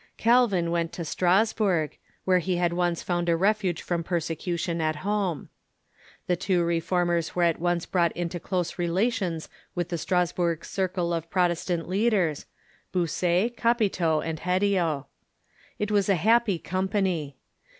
Calvin 0.17 0.71
went 0.71 0.91
to 0.93 1.05
Strasburg, 1.05 1.95
where 2.25 2.39
he 2.39 2.55
had 2.55 2.73
once 2.73 3.03
found 3.03 3.29
a 3.29 3.37
refuge 3.37 3.83
from 3.83 4.03
persecution 4.03 4.81
at 4.81 4.95
home. 5.05 5.49
The 6.25 6.35
two 6.35 6.63
Reformers 6.63 7.35
were 7.35 7.43
at 7.43 7.59
once 7.59 7.85
brought 7.85 8.11
into 8.17 8.39
close 8.39 8.79
relations 8.79 9.47
with 9.75 9.89
the 9.89 9.99
Strasburg 9.99 10.65
cir 10.65 10.87
cle 10.87 11.13
of 11.13 11.29
Protestant 11.29 11.87
leaders— 11.87 12.47
Bucer, 12.91 13.51
Capito, 13.55 14.21
and 14.21 14.39
Hedio. 14.39 15.05
It 15.77 15.91
was 15.91 16.09
a 16.09 16.15
happy 16.15 16.57
company. 16.57 17.37